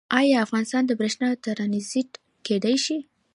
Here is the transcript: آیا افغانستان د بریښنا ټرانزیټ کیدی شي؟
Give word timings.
آیا 0.19 0.37
افغانستان 0.45 0.83
د 0.85 0.91
بریښنا 0.99 1.29
ټرانزیټ 1.43 2.09
کیدی 2.45 2.75
شي؟ 2.85 2.97